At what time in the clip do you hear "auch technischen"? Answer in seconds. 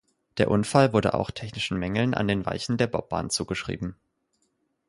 1.13-1.77